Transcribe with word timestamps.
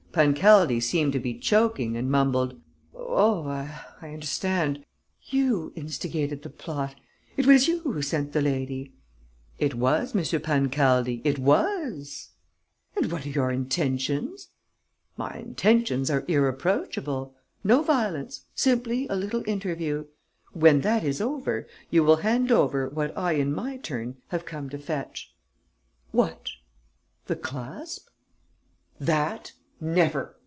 Pancaldi 0.11 0.81
seemed 0.81 1.13
to 1.13 1.19
be 1.21 1.33
choking, 1.33 1.95
and 1.95 2.11
mumbled: 2.11 2.59
"Oh, 2.93 3.47
I 3.47 3.81
understand!... 4.01 4.83
You 5.23 5.71
instigated 5.77 6.41
the 6.43 6.49
plot... 6.49 6.95
it 7.37 7.45
was 7.47 7.69
you 7.69 7.79
who 7.79 8.01
sent 8.01 8.33
the 8.33 8.41
lady...." 8.41 8.91
"It 9.57 9.73
was, 9.75 10.13
M. 10.13 10.23
Pancaldi, 10.41 11.21
it 11.23 11.39
was!" 11.39 12.31
"And 12.97 13.09
what 13.09 13.25
are 13.25 13.29
your 13.29 13.51
intentions?" 13.53 14.49
"My 15.15 15.31
intentions 15.35 16.11
are 16.11 16.25
irreproachable. 16.27 17.33
No 17.63 17.81
violence. 17.81 18.43
Simply 18.53 19.07
a 19.07 19.15
little 19.15 19.47
interview. 19.47 20.07
When 20.51 20.81
that 20.81 21.05
is 21.05 21.21
over, 21.21 21.69
you 21.89 22.03
will 22.03 22.17
hand 22.17 22.51
over 22.51 22.89
what 22.89 23.17
I 23.17 23.35
in 23.35 23.53
my 23.53 23.77
turn 23.77 24.17
have 24.27 24.43
come 24.43 24.69
to 24.71 24.77
fetch." 24.77 25.33
"What?" 26.11 26.49
"The 27.27 27.37
clasp." 27.37 28.09
"That, 28.99 29.53
never!" 29.83 30.35